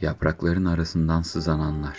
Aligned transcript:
Yaprakların 0.00 0.64
arasından 0.64 1.22
sızananlar. 1.22 1.98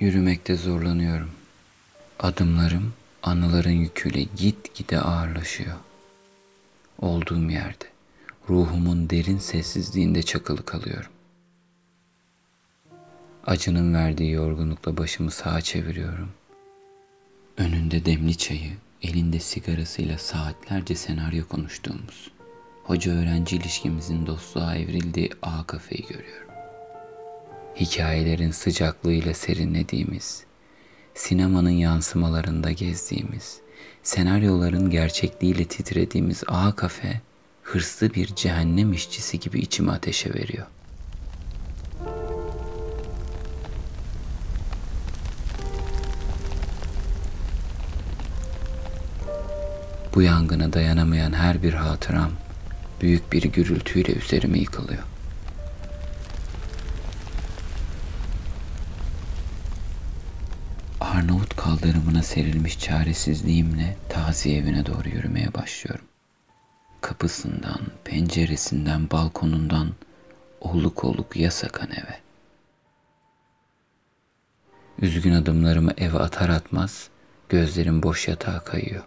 Yürümekte 0.00 0.56
zorlanıyorum. 0.56 1.30
Adımlarım 2.20 2.92
anıların 3.22 3.70
yüküyle 3.70 4.22
git 4.36 4.74
gide 4.74 5.00
ağırlaşıyor. 5.00 5.76
Olduğum 6.98 7.50
yerde, 7.50 7.84
ruhumun 8.48 9.10
derin 9.10 9.38
sessizliğinde 9.38 10.22
çakılı 10.22 10.64
kalıyorum. 10.64 11.10
Acının 13.46 13.94
verdiği 13.94 14.30
yorgunlukla 14.30 14.96
başımı 14.96 15.30
sağa 15.30 15.60
çeviriyorum. 15.60 16.30
Önünde 17.58 18.04
demli 18.04 18.36
çayı, 18.36 18.72
elinde 19.02 19.40
sigarasıyla 19.40 20.18
saatlerce 20.18 20.94
senaryo 20.94 21.48
konuştuğumuz, 21.48 22.30
hoca 22.84 23.12
öğrenci 23.12 23.56
ilişkimizin 23.56 24.26
dostluğa 24.26 24.76
evrildiği 24.76 25.30
A 25.42 25.66
kafeyi 25.66 26.06
görüyorum. 26.08 26.50
Hikayelerin 27.76 28.50
sıcaklığıyla 28.50 29.34
serinlediğimiz, 29.34 30.44
sinemanın 31.14 31.70
yansımalarında 31.70 32.70
gezdiğimiz, 32.70 33.60
senaryoların 34.02 34.90
gerçekliğiyle 34.90 35.64
titrediğimiz 35.64 36.42
A 36.46 36.74
kafe, 36.76 37.20
hırslı 37.62 38.14
bir 38.14 38.26
cehennem 38.26 38.92
işçisi 38.92 39.40
gibi 39.40 39.60
içimi 39.60 39.90
ateşe 39.90 40.34
veriyor. 40.34 40.66
Bu 50.14 50.22
yangına 50.22 50.72
dayanamayan 50.72 51.32
her 51.32 51.62
bir 51.62 51.74
hatıram 51.74 52.30
büyük 53.00 53.32
bir 53.32 53.42
gürültüyle 53.42 54.12
üzerime 54.12 54.58
yıkılıyor. 54.58 55.02
Arnavut 61.00 61.56
kaldırımına 61.56 62.22
serilmiş 62.22 62.78
çaresizliğimle 62.78 63.96
taziye 64.08 64.58
evine 64.58 64.86
doğru 64.86 65.08
yürümeye 65.08 65.54
başlıyorum. 65.54 66.04
Kapısından, 67.00 67.80
penceresinden, 68.04 69.10
balkonundan 69.10 69.88
oluk 70.60 71.04
oluk 71.04 71.36
yasakan 71.36 71.90
eve. 71.90 72.18
Üzgün 74.98 75.32
adımlarımı 75.32 75.92
eve 75.98 76.18
atar 76.18 76.48
atmaz 76.48 77.08
gözlerim 77.48 78.02
boş 78.02 78.28
yatağa 78.28 78.64
kayıyor. 78.64 79.04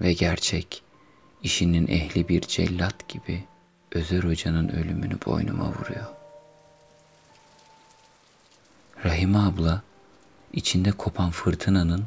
Ve 0.00 0.12
gerçek 0.12 0.82
işinin 1.42 1.88
ehli 1.88 2.28
bir 2.28 2.40
cellat 2.40 3.08
gibi 3.08 3.44
Özer 3.92 4.22
Hoca'nın 4.24 4.68
ölümünü 4.68 5.18
boynuma 5.26 5.68
vuruyor. 5.68 6.06
Rahime 9.04 9.38
abla 9.38 9.82
içinde 10.52 10.92
kopan 10.92 11.30
fırtınanın 11.30 12.04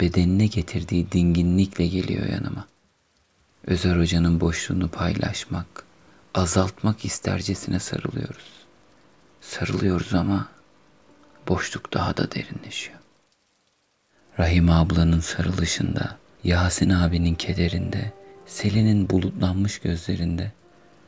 bedenine 0.00 0.46
getirdiği 0.46 1.12
dinginlikle 1.12 1.86
geliyor 1.86 2.26
yanıma. 2.26 2.66
Özer 3.66 3.96
Hoca'nın 3.96 4.40
boşluğunu 4.40 4.88
paylaşmak, 4.88 5.84
azaltmak 6.34 7.04
istercesine 7.04 7.78
sarılıyoruz. 7.78 8.52
Sarılıyoruz 9.40 10.14
ama 10.14 10.48
boşluk 11.48 11.92
daha 11.92 12.16
da 12.16 12.32
derinleşiyor. 12.32 12.98
Rahim 14.38 14.70
ablanın 14.70 15.20
sarılışında, 15.20 16.18
Yasin 16.44 16.90
abinin 16.90 17.34
kederinde, 17.34 18.12
Selin'in 18.46 19.10
bulutlanmış 19.10 19.78
gözlerinde 19.78 20.52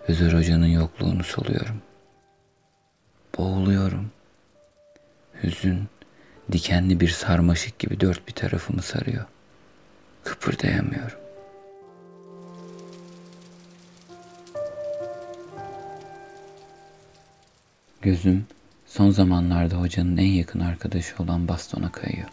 Özer 0.08 0.32
Hoca'nın 0.32 0.66
yokluğunu 0.66 1.24
soluyorum. 1.24 1.82
Boğuluyorum. 3.38 4.10
Hüzün, 5.42 5.88
dikenli 6.52 7.00
bir 7.00 7.08
sarmaşık 7.08 7.78
gibi 7.78 8.00
dört 8.00 8.28
bir 8.28 8.32
tarafımı 8.32 8.82
sarıyor. 8.82 9.24
Kıpırdayamıyorum. 10.24 11.18
Gözüm 18.02 18.46
son 18.86 19.10
zamanlarda 19.10 19.76
hocanın 19.76 20.16
en 20.16 20.32
yakın 20.32 20.60
arkadaşı 20.60 21.22
olan 21.22 21.48
bastona 21.48 21.92
kayıyor. 21.92 22.28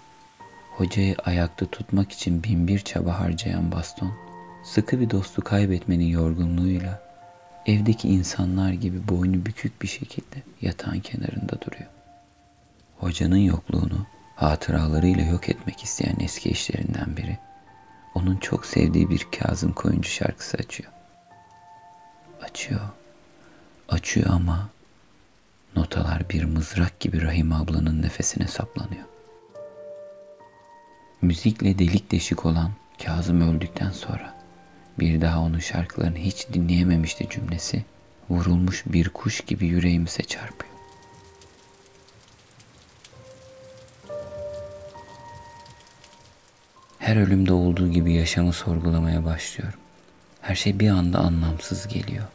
Hocayı 0.82 1.16
ayakta 1.26 1.66
tutmak 1.66 2.12
için 2.12 2.44
bin 2.44 2.68
bir 2.68 2.80
çaba 2.80 3.20
harcayan 3.20 3.72
baston, 3.72 4.14
sıkı 4.64 5.00
bir 5.00 5.10
dostu 5.10 5.42
kaybetmenin 5.42 6.06
yorgunluğuyla 6.06 7.02
evdeki 7.66 8.08
insanlar 8.08 8.72
gibi 8.72 9.08
boynu 9.08 9.46
bükük 9.46 9.82
bir 9.82 9.88
şekilde 9.88 10.36
yatağın 10.62 11.00
kenarında 11.00 11.62
duruyor. 11.62 11.90
Hocanın 12.98 13.38
yokluğunu 13.38 14.06
hatıralarıyla 14.36 15.26
yok 15.26 15.50
etmek 15.50 15.84
isteyen 15.84 16.16
eski 16.20 16.50
eşlerinden 16.50 17.18
biri, 17.18 17.38
onun 18.16 18.38
çok 18.38 18.66
sevdiği 18.66 19.10
bir 19.10 19.28
Kazım 19.40 19.74
Koyuncu 19.74 20.10
şarkısı 20.10 20.58
açıyor. 20.58 20.92
Açıyor, 22.42 22.90
açıyor 23.90 24.30
ama 24.30 24.70
notalar 25.76 26.30
bir 26.30 26.44
mızrak 26.44 27.00
gibi 27.00 27.22
Rahim 27.22 27.52
ablanın 27.52 28.02
nefesine 28.02 28.48
saplanıyor. 28.48 29.12
Müzikle 31.22 31.80
delik 31.80 32.12
deşik 32.12 32.46
olan 32.46 32.72
Kazım 33.06 33.42
öldükten 33.42 33.90
sonra 33.92 34.34
bir 35.00 35.22
daha 35.22 35.40
onun 35.40 35.60
şarkılarını 35.60 36.18
hiç 36.18 36.48
dinleyememişti 36.54 37.30
cümlesi 37.30 37.86
vurulmuş 38.30 38.84
bir 38.86 39.10
kuş 39.10 39.42
gibi 39.42 39.68
yüreğimize 39.68 40.24
çarpıyor. 40.24 40.74
Her 47.00 47.16
ölümde 47.16 47.54
olduğu 47.54 47.92
gibi 47.92 48.14
yaşamı 48.14 48.54
sorgulamaya 48.54 49.26
başlıyorum. 49.26 49.80
Her 50.42 50.56
şey 50.56 50.80
bir 50.80 50.90
anda 50.90 51.20
anlamsız 51.20 51.88
geliyor. 51.88 52.26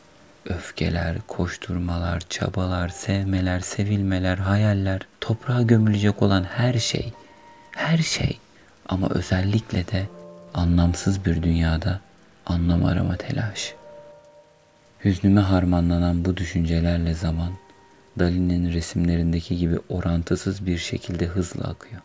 Öfkeler, 0.44 1.16
koşturmalar, 1.28 2.20
çabalar, 2.20 2.88
sevmeler, 2.88 3.60
sevilmeler, 3.60 4.38
hayaller, 4.38 5.00
toprağa 5.20 5.62
gömülecek 5.62 6.22
olan 6.22 6.44
her 6.44 6.74
şey, 6.74 7.12
her 7.72 7.98
şey 7.98 8.38
ama 8.88 9.08
özellikle 9.10 9.86
de 9.86 10.06
anlamsız 10.54 11.24
bir 11.24 11.42
dünyada 11.42 12.00
anlam 12.46 12.84
arama 12.84 13.16
telaşı. 13.16 13.74
Hüznüme 15.04 15.40
harmanlanan 15.40 16.24
bu 16.24 16.36
düşüncelerle 16.36 17.14
zaman 17.14 17.52
Dali'nin 18.18 18.72
resimlerindeki 18.72 19.56
gibi 19.56 19.78
orantısız 19.88 20.66
bir 20.66 20.78
şekilde 20.78 21.26
hızla 21.26 21.64
akıyor. 21.64 22.02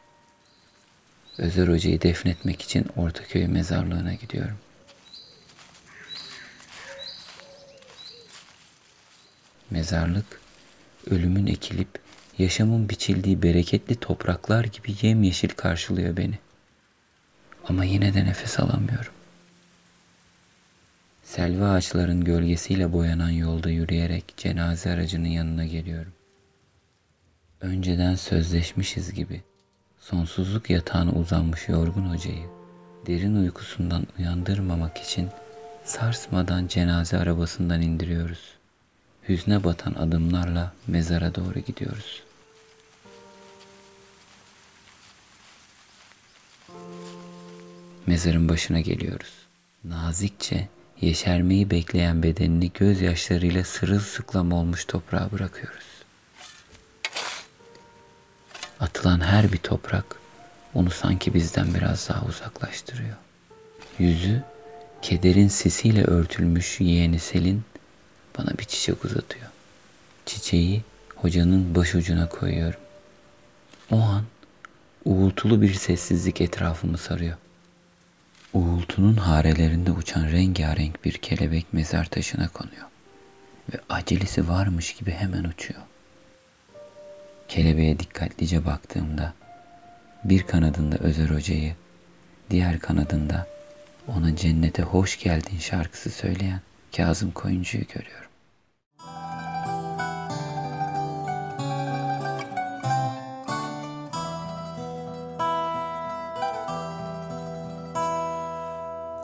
Özer 1.38 1.68
Hoca'yı 1.68 2.02
defnetmek 2.02 2.62
için 2.62 2.86
Ortaköy 2.96 3.48
mezarlığına 3.48 4.14
gidiyorum. 4.14 4.58
Mezarlık, 9.70 10.42
ölümün 11.10 11.48
ekilip 11.48 12.00
yaşamın 12.38 12.90
biçildiği 12.90 13.44
bereketli 13.44 13.96
topraklar 13.96 14.64
gibi 14.64 14.96
yemyeşil 15.02 15.50
karşılıyor 15.50 16.18
beni. 16.18 16.40
Ama 17.72 17.86
yine 17.86 18.14
de 18.14 18.26
nefes 18.26 18.60
alamıyorum. 18.60 19.14
Selvi 21.24 21.64
ağaçların 21.64 22.24
gölgesiyle 22.24 22.94
boyanan 22.94 23.30
yolda 23.30 23.70
yürüyerek 23.70 24.34
cenaze 24.38 24.92
aracının 24.92 25.28
yanına 25.28 25.66
geliyorum. 25.66 26.14
Önceden 27.62 28.16
sözleşmişiz 28.16 29.14
gibi 29.14 29.42
sonsuzluk 30.00 30.70
yatağına 30.70 31.12
uzanmış 31.12 31.70
yorgun 31.70 32.10
hocayı 32.10 32.46
derin 33.08 33.36
uykusundan 33.36 34.08
uyandırmamak 34.20 34.98
için 34.98 35.30
sarsmadan 35.84 36.68
cenaze 36.68 37.18
arabasından 37.18 37.82
indiriyoruz. 37.82 38.54
Hüzne 39.30 39.64
batan 39.64 39.94
adımlarla 39.94 40.74
mezara 40.88 41.36
doğru 41.36 41.60
gidiyoruz. 41.60 42.24
Mezarın 48.12 48.50
başına 48.50 48.80
geliyoruz. 48.80 49.34
Nazikçe 49.84 50.68
yeşermeyi 51.02 51.72
bekleyen 51.72 52.24
bedenini 52.24 52.72
gözyaşlarıyla 52.74 53.64
sırılsıklam 53.64 54.52
olmuş 54.52 54.86
toprağa 54.86 55.30
bırakıyoruz. 55.32 55.86
Atılan 58.80 59.20
her 59.20 59.52
bir 59.52 59.58
toprak 59.58 60.06
onu 60.74 60.90
sanki 60.90 61.34
bizden 61.34 61.74
biraz 61.74 62.10
daha 62.10 62.26
uzaklaştırıyor. 62.26 63.16
Yüzü 64.00 64.44
kederin 65.02 65.48
sisiyle 65.48 66.04
örtülmüş 66.04 66.80
yeğeni 66.80 67.20
Selin 67.20 67.64
bana 68.38 68.50
bir 68.60 68.64
çiçek 68.64 69.06
uzatıyor. 69.06 69.48
Çiçeği 70.26 70.84
hocanın 71.16 71.76
başucuna 71.76 72.30
koyuyorum. 72.30 72.80
O 73.92 74.00
an 74.00 74.24
Uğultulu 75.06 75.62
bir 75.62 75.74
sessizlik 75.74 76.42
etrafımı 76.42 76.98
sarıyor. 76.98 77.38
Uğultunun 78.54 79.16
harelerinde 79.16 79.92
uçan 79.92 80.28
rengarenk 80.32 81.06
bir 81.06 81.14
kelebek 81.14 81.74
mezar 81.74 82.06
taşına 82.06 82.48
konuyor 82.48 82.88
ve 83.74 83.80
acelesi 83.90 84.48
varmış 84.48 84.96
gibi 84.96 85.12
hemen 85.12 85.44
uçuyor. 85.44 85.82
Kelebeğe 87.48 88.00
dikkatlice 88.00 88.66
baktığımda 88.66 89.34
bir 90.24 90.44
kanadında 90.44 90.98
Özer 90.98 91.30
Hoca'yı, 91.30 91.76
diğer 92.50 92.80
kanadında 92.80 93.48
ona 94.08 94.36
cennete 94.36 94.84
hoş 94.84 95.20
geldin 95.20 95.58
şarkısı 95.58 96.10
söyleyen 96.10 96.62
Kazım 96.98 97.32
Koyuncu'yu 97.32 97.84
görüyorum. 97.88 98.21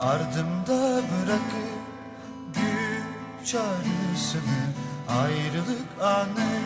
Ardımda 0.00 1.02
bırakıp 1.02 1.78
güç 2.54 3.50
çağrısını 3.50 4.58
Ayrılık 5.08 6.02
anı 6.02 6.60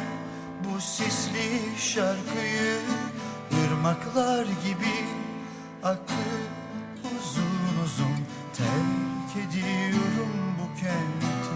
bu 0.64 0.80
sisli 0.80 1.78
şarkıyı 1.78 2.80
ırmaklar 3.64 4.44
gibi 4.44 5.04
akıp 5.82 6.52
uzun 7.04 7.84
uzun 7.84 8.16
Terk 8.52 9.46
ediyorum 9.46 10.56
bu 10.58 10.80
kenti. 10.80 11.52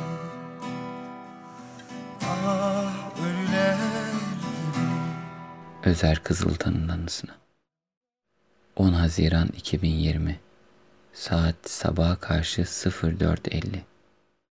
Ah 2.27 3.19
ölüler 3.21 3.77
gibi. 4.41 5.91
Özer 5.91 6.23
Kızıltan'ın 6.23 6.89
anısına. 6.89 7.33
10 8.77 8.93
Haziran 8.93 9.49
2020 9.49 10.46
Saat 11.17 11.55
sabaha 11.67 12.17
karşı 12.17 12.63
04.50 12.63 13.81